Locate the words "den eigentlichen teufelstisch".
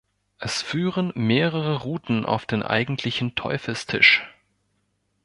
2.47-4.25